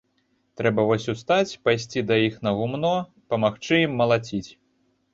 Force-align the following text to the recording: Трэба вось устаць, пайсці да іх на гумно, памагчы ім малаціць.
Трэба 0.61 0.85
вось 0.91 1.05
устаць, 1.13 1.57
пайсці 1.67 2.05
да 2.13 2.19
іх 2.31 2.41
на 2.49 2.57
гумно, 2.63 2.97
памагчы 3.31 3.75
ім 3.87 3.93
малаціць. 4.05 4.47